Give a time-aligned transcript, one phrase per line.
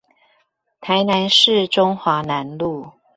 [0.81, 2.91] 臺南市中華南路